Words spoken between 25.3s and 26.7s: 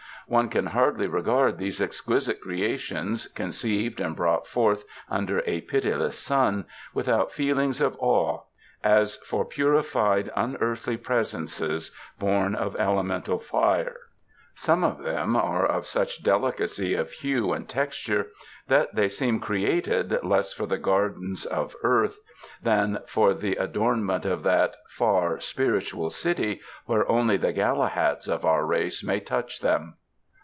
spiritual city,"